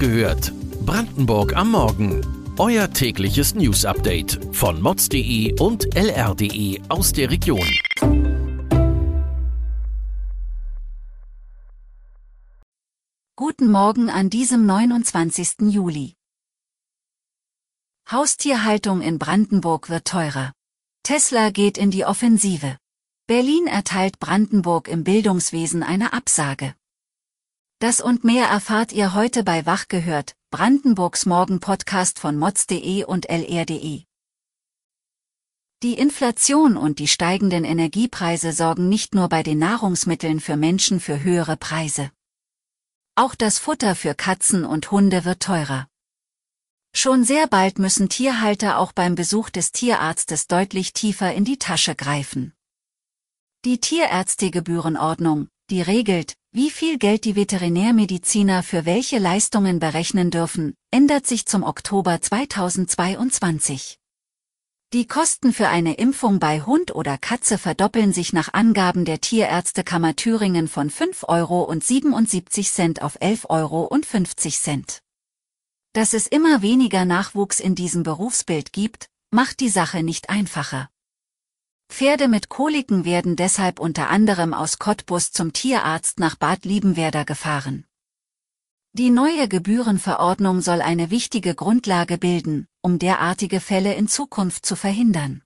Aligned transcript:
gehört. 0.00 0.52
Brandenburg 0.86 1.54
am 1.54 1.72
Morgen. 1.72 2.26
Euer 2.58 2.90
tägliches 2.90 3.54
News-Update 3.54 4.40
von 4.52 4.80
mods.de 4.80 5.60
und 5.60 5.94
lr.de 5.94 6.80
aus 6.88 7.12
der 7.12 7.30
Region. 7.30 7.68
Guten 13.36 13.70
Morgen 13.70 14.08
an 14.08 14.30
diesem 14.30 14.64
29. 14.64 15.68
Juli. 15.68 16.14
Haustierhaltung 18.10 19.02
in 19.02 19.18
Brandenburg 19.18 19.90
wird 19.90 20.06
teurer. 20.06 20.52
Tesla 21.02 21.50
geht 21.50 21.76
in 21.76 21.90
die 21.90 22.06
Offensive. 22.06 22.78
Berlin 23.26 23.66
erteilt 23.66 24.18
Brandenburg 24.18 24.88
im 24.88 25.04
Bildungswesen 25.04 25.82
eine 25.82 26.14
Absage. 26.14 26.74
Das 27.80 28.02
und 28.02 28.24
mehr 28.24 28.46
erfahrt 28.46 28.92
ihr 28.92 29.14
heute 29.14 29.42
bei 29.42 29.64
Wach 29.64 29.88
gehört, 29.88 30.36
Brandenburgs 30.50 31.24
Morgen-Podcast 31.24 32.18
von 32.18 32.36
mods.de 32.36 33.04
und 33.04 33.30
lr.de. 33.30 34.04
Die 35.82 35.94
Inflation 35.94 36.76
und 36.76 36.98
die 36.98 37.08
steigenden 37.08 37.64
Energiepreise 37.64 38.52
sorgen 38.52 38.90
nicht 38.90 39.14
nur 39.14 39.30
bei 39.30 39.42
den 39.42 39.58
Nahrungsmitteln 39.58 40.40
für 40.40 40.58
Menschen 40.58 41.00
für 41.00 41.22
höhere 41.22 41.56
Preise. 41.56 42.10
Auch 43.14 43.34
das 43.34 43.58
Futter 43.58 43.94
für 43.94 44.14
Katzen 44.14 44.66
und 44.66 44.90
Hunde 44.90 45.24
wird 45.24 45.40
teurer. 45.40 45.88
Schon 46.94 47.24
sehr 47.24 47.46
bald 47.46 47.78
müssen 47.78 48.10
Tierhalter 48.10 48.76
auch 48.76 48.92
beim 48.92 49.14
Besuch 49.14 49.48
des 49.48 49.72
Tierarztes 49.72 50.48
deutlich 50.48 50.92
tiefer 50.92 51.32
in 51.32 51.46
die 51.46 51.58
Tasche 51.58 51.94
greifen. 51.94 52.52
Die 53.64 53.80
Tierärztegebührenordnung, 53.80 55.48
die 55.70 55.82
regelt, 55.82 56.34
wie 56.52 56.70
viel 56.70 56.98
Geld 56.98 57.24
die 57.24 57.36
Veterinärmediziner 57.36 58.62
für 58.62 58.84
welche 58.84 59.18
Leistungen 59.18 59.78
berechnen 59.78 60.30
dürfen, 60.30 60.74
ändert 60.90 61.26
sich 61.26 61.46
zum 61.46 61.62
Oktober 61.62 62.20
2022. 62.20 63.98
Die 64.92 65.06
Kosten 65.06 65.52
für 65.52 65.68
eine 65.68 65.94
Impfung 65.94 66.40
bei 66.40 66.62
Hund 66.62 66.92
oder 66.92 67.16
Katze 67.16 67.58
verdoppeln 67.58 68.12
sich 68.12 68.32
nach 68.32 68.52
Angaben 68.52 69.04
der 69.04 69.20
Tierärztekammer 69.20 70.16
Thüringen 70.16 70.66
von 70.66 70.90
5,77 70.90 71.28
Euro 71.28 71.66
auf 73.06 73.20
11,50 73.20 73.48
Euro. 73.48 74.82
Dass 75.92 76.12
es 76.12 76.26
immer 76.26 76.62
weniger 76.62 77.04
Nachwuchs 77.04 77.60
in 77.60 77.76
diesem 77.76 78.02
Berufsbild 78.02 78.72
gibt, 78.72 79.06
macht 79.30 79.60
die 79.60 79.68
Sache 79.68 80.02
nicht 80.02 80.28
einfacher. 80.28 80.90
Pferde 81.90 82.28
mit 82.28 82.48
Koliken 82.48 83.04
werden 83.04 83.36
deshalb 83.36 83.80
unter 83.80 84.08
anderem 84.08 84.54
aus 84.54 84.78
Cottbus 84.78 85.32
zum 85.32 85.52
Tierarzt 85.52 86.20
nach 86.20 86.36
Bad 86.36 86.64
Liebenwerder 86.64 87.24
gefahren. 87.24 87.84
Die 88.92 89.10
neue 89.10 89.48
Gebührenverordnung 89.48 90.62
soll 90.62 90.82
eine 90.82 91.10
wichtige 91.10 91.54
Grundlage 91.54 92.16
bilden, 92.16 92.66
um 92.80 92.98
derartige 92.98 93.60
Fälle 93.60 93.94
in 93.94 94.08
Zukunft 94.08 94.64
zu 94.64 94.76
verhindern. 94.76 95.42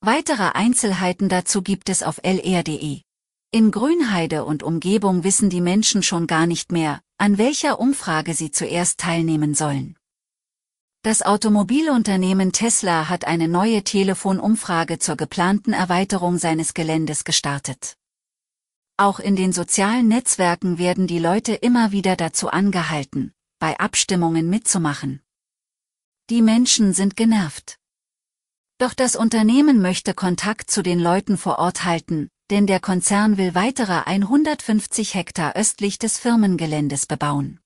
Weitere 0.00 0.50
Einzelheiten 0.54 1.28
dazu 1.28 1.62
gibt 1.62 1.90
es 1.90 2.02
auf 2.02 2.20
lr.de. 2.22 3.02
In 3.50 3.70
Grünheide 3.70 4.44
und 4.44 4.62
Umgebung 4.62 5.24
wissen 5.24 5.50
die 5.50 5.60
Menschen 5.60 6.02
schon 6.02 6.26
gar 6.26 6.46
nicht 6.46 6.72
mehr, 6.72 7.02
an 7.18 7.36
welcher 7.36 7.78
Umfrage 7.80 8.34
sie 8.34 8.52
zuerst 8.52 8.98
teilnehmen 8.98 9.54
sollen. 9.54 9.96
Das 11.02 11.22
Automobilunternehmen 11.22 12.52
Tesla 12.52 13.08
hat 13.08 13.26
eine 13.26 13.48
neue 13.48 13.82
Telefonumfrage 13.82 14.98
zur 14.98 15.16
geplanten 15.16 15.72
Erweiterung 15.72 16.36
seines 16.36 16.74
Geländes 16.74 17.24
gestartet. 17.24 17.96
Auch 18.98 19.18
in 19.18 19.34
den 19.34 19.54
sozialen 19.54 20.08
Netzwerken 20.08 20.76
werden 20.76 21.06
die 21.06 21.18
Leute 21.18 21.54
immer 21.54 21.90
wieder 21.90 22.16
dazu 22.16 22.50
angehalten, 22.50 23.32
bei 23.58 23.80
Abstimmungen 23.80 24.50
mitzumachen. 24.50 25.22
Die 26.28 26.42
Menschen 26.42 26.92
sind 26.92 27.16
genervt. 27.16 27.78
Doch 28.76 28.92
das 28.92 29.16
Unternehmen 29.16 29.80
möchte 29.80 30.12
Kontakt 30.12 30.70
zu 30.70 30.82
den 30.82 31.00
Leuten 31.00 31.38
vor 31.38 31.58
Ort 31.58 31.86
halten, 31.86 32.28
denn 32.50 32.66
der 32.66 32.80
Konzern 32.80 33.38
will 33.38 33.54
weitere 33.54 34.02
150 34.04 35.14
Hektar 35.14 35.56
östlich 35.56 35.98
des 35.98 36.18
Firmengeländes 36.18 37.06
bebauen. 37.06 37.59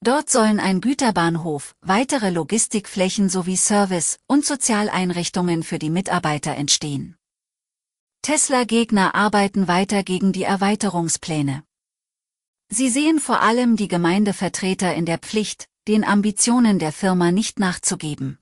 Dort 0.00 0.30
sollen 0.30 0.60
ein 0.60 0.80
Güterbahnhof, 0.80 1.74
weitere 1.80 2.30
Logistikflächen 2.30 3.28
sowie 3.28 3.56
Service- 3.56 4.18
und 4.26 4.44
Sozialeinrichtungen 4.44 5.62
für 5.62 5.78
die 5.78 5.90
Mitarbeiter 5.90 6.54
entstehen. 6.54 7.16
Tesla-Gegner 8.22 9.14
arbeiten 9.14 9.68
weiter 9.68 10.02
gegen 10.02 10.32
die 10.32 10.42
Erweiterungspläne. 10.42 11.62
Sie 12.68 12.88
sehen 12.88 13.20
vor 13.20 13.40
allem 13.40 13.76
die 13.76 13.88
Gemeindevertreter 13.88 14.94
in 14.94 15.06
der 15.06 15.18
Pflicht, 15.18 15.68
den 15.86 16.04
Ambitionen 16.04 16.78
der 16.78 16.92
Firma 16.92 17.30
nicht 17.30 17.60
nachzugeben. 17.60 18.38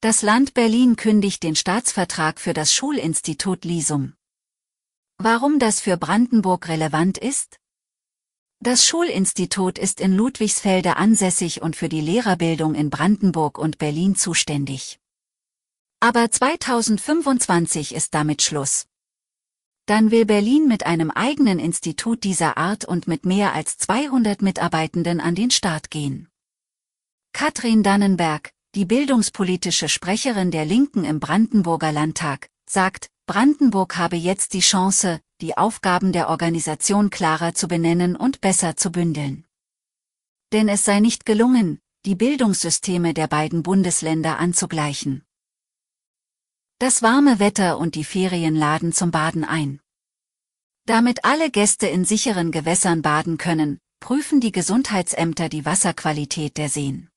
Das 0.00 0.22
Land 0.22 0.54
Berlin 0.54 0.96
kündigt 0.96 1.42
den 1.42 1.54
Staatsvertrag 1.54 2.40
für 2.40 2.54
das 2.54 2.74
Schulinstitut 2.74 3.64
Lisum. 3.64 4.14
Warum 5.18 5.58
das 5.58 5.80
für 5.80 5.96
Brandenburg 5.96 6.68
relevant 6.68 7.18
ist? 7.18 7.61
Das 8.64 8.86
Schulinstitut 8.86 9.76
ist 9.76 10.00
in 10.00 10.14
Ludwigsfelde 10.14 10.96
ansässig 10.96 11.62
und 11.62 11.74
für 11.74 11.88
die 11.88 12.00
Lehrerbildung 12.00 12.76
in 12.76 12.90
Brandenburg 12.90 13.58
und 13.58 13.78
Berlin 13.78 14.14
zuständig. 14.14 15.00
Aber 15.98 16.30
2025 16.30 17.92
ist 17.92 18.14
damit 18.14 18.40
Schluss. 18.40 18.86
Dann 19.86 20.12
will 20.12 20.26
Berlin 20.26 20.68
mit 20.68 20.86
einem 20.86 21.10
eigenen 21.10 21.58
Institut 21.58 22.22
dieser 22.22 22.56
Art 22.56 22.84
und 22.84 23.08
mit 23.08 23.26
mehr 23.26 23.52
als 23.52 23.78
200 23.78 24.42
Mitarbeitenden 24.42 25.20
an 25.20 25.34
den 25.34 25.50
Start 25.50 25.90
gehen. 25.90 26.28
Katrin 27.32 27.82
Dannenberg, 27.82 28.52
die 28.76 28.84
bildungspolitische 28.84 29.88
Sprecherin 29.88 30.52
der 30.52 30.66
Linken 30.66 31.04
im 31.04 31.18
Brandenburger 31.18 31.90
Landtag, 31.90 32.48
sagt, 32.70 33.08
Brandenburg 33.26 33.96
habe 33.96 34.14
jetzt 34.14 34.52
die 34.52 34.60
Chance, 34.60 35.20
die 35.42 35.56
Aufgaben 35.58 36.12
der 36.12 36.28
Organisation 36.28 37.10
klarer 37.10 37.52
zu 37.52 37.68
benennen 37.68 38.16
und 38.16 38.40
besser 38.40 38.76
zu 38.76 38.90
bündeln. 38.90 39.44
Denn 40.52 40.68
es 40.68 40.84
sei 40.84 41.00
nicht 41.00 41.26
gelungen, 41.26 41.80
die 42.06 42.14
Bildungssysteme 42.14 43.12
der 43.12 43.26
beiden 43.26 43.62
Bundesländer 43.62 44.38
anzugleichen. 44.38 45.24
Das 46.78 47.02
warme 47.02 47.38
Wetter 47.38 47.78
und 47.78 47.94
die 47.96 48.04
Ferien 48.04 48.56
laden 48.56 48.92
zum 48.92 49.10
Baden 49.10 49.44
ein. 49.44 49.80
Damit 50.86 51.24
alle 51.24 51.50
Gäste 51.50 51.86
in 51.86 52.04
sicheren 52.04 52.50
Gewässern 52.50 53.02
baden 53.02 53.38
können, 53.38 53.78
prüfen 54.00 54.40
die 54.40 54.50
Gesundheitsämter 54.50 55.48
die 55.48 55.64
Wasserqualität 55.64 56.56
der 56.56 56.68
Seen. 56.68 57.08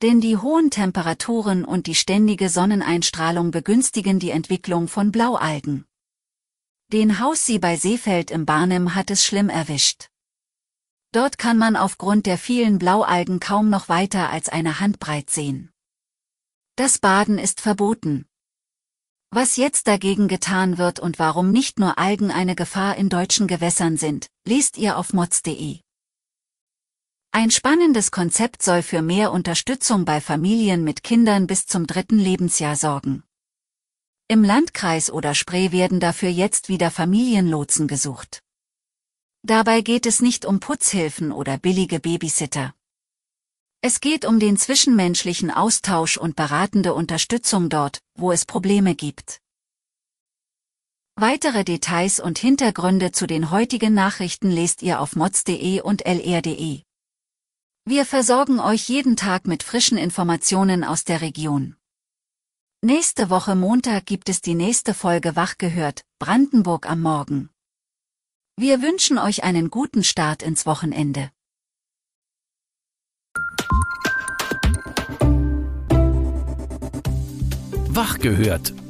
Denn 0.00 0.20
die 0.20 0.36
hohen 0.36 0.70
Temperaturen 0.70 1.64
und 1.64 1.88
die 1.88 1.96
ständige 1.96 2.48
Sonneneinstrahlung 2.48 3.50
begünstigen 3.50 4.20
die 4.20 4.30
Entwicklung 4.30 4.86
von 4.86 5.10
Blaualgen. 5.10 5.87
Den 6.90 7.18
Haussee 7.20 7.58
bei 7.58 7.76
Seefeld 7.76 8.30
im 8.30 8.46
Barnim 8.46 8.94
hat 8.94 9.10
es 9.10 9.22
schlimm 9.22 9.50
erwischt. 9.50 10.08
Dort 11.12 11.36
kann 11.36 11.58
man 11.58 11.76
aufgrund 11.76 12.24
der 12.24 12.38
vielen 12.38 12.78
Blaualgen 12.78 13.40
kaum 13.40 13.68
noch 13.68 13.90
weiter 13.90 14.30
als 14.30 14.48
eine 14.48 14.80
Handbreit 14.80 15.28
sehen. 15.28 15.70
Das 16.76 16.98
Baden 16.98 17.36
ist 17.36 17.60
verboten. 17.60 18.24
Was 19.30 19.56
jetzt 19.56 19.86
dagegen 19.86 20.28
getan 20.28 20.78
wird 20.78 20.98
und 20.98 21.18
warum 21.18 21.50
nicht 21.50 21.78
nur 21.78 21.98
Algen 21.98 22.30
eine 22.30 22.54
Gefahr 22.54 22.96
in 22.96 23.10
deutschen 23.10 23.48
Gewässern 23.48 23.98
sind, 23.98 24.28
lest 24.46 24.78
ihr 24.78 24.96
auf 24.96 25.12
mods.de. 25.12 25.80
Ein 27.32 27.50
spannendes 27.50 28.10
Konzept 28.10 28.62
soll 28.62 28.80
für 28.80 29.02
mehr 29.02 29.32
Unterstützung 29.32 30.06
bei 30.06 30.22
Familien 30.22 30.84
mit 30.84 31.02
Kindern 31.02 31.46
bis 31.46 31.66
zum 31.66 31.86
dritten 31.86 32.18
Lebensjahr 32.18 32.76
sorgen. 32.76 33.27
Im 34.30 34.44
Landkreis 34.44 35.10
oder 35.10 35.34
Spree 35.34 35.72
werden 35.72 36.00
dafür 36.00 36.28
jetzt 36.28 36.68
wieder 36.68 36.90
Familienlotsen 36.90 37.88
gesucht. 37.88 38.42
Dabei 39.42 39.80
geht 39.80 40.04
es 40.04 40.20
nicht 40.20 40.44
um 40.44 40.60
Putzhilfen 40.60 41.32
oder 41.32 41.56
billige 41.56 41.98
Babysitter. 41.98 42.74
Es 43.80 44.00
geht 44.00 44.26
um 44.26 44.38
den 44.38 44.58
zwischenmenschlichen 44.58 45.50
Austausch 45.50 46.18
und 46.18 46.36
beratende 46.36 46.92
Unterstützung 46.92 47.70
dort, 47.70 48.02
wo 48.16 48.30
es 48.30 48.44
Probleme 48.44 48.94
gibt. 48.94 49.40
Weitere 51.16 51.64
Details 51.64 52.20
und 52.20 52.38
Hintergründe 52.38 53.12
zu 53.12 53.26
den 53.26 53.50
heutigen 53.50 53.94
Nachrichten 53.94 54.50
lest 54.50 54.82
ihr 54.82 55.00
auf 55.00 55.16
mods.de 55.16 55.80
und 55.80 56.04
lr.de. 56.04 56.82
Wir 57.86 58.04
versorgen 58.04 58.60
euch 58.60 58.90
jeden 58.90 59.16
Tag 59.16 59.46
mit 59.46 59.62
frischen 59.62 59.96
Informationen 59.96 60.84
aus 60.84 61.04
der 61.04 61.22
Region. 61.22 61.77
Nächste 62.84 63.28
Woche 63.28 63.56
Montag 63.56 64.06
gibt 64.06 64.28
es 64.28 64.40
die 64.40 64.54
nächste 64.54 64.94
Folge 64.94 65.34
Wach 65.34 65.58
gehört, 65.58 66.02
Brandenburg 66.20 66.88
am 66.88 67.02
Morgen. 67.02 67.50
Wir 68.56 68.82
wünschen 68.82 69.18
euch 69.18 69.42
einen 69.42 69.68
guten 69.68 70.04
Start 70.04 70.44
ins 70.44 70.64
Wochenende. 70.64 71.32
Wach 77.88 78.20
gehört. 78.20 78.72